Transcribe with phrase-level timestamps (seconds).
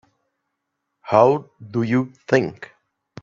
[1.01, 2.71] How do you think?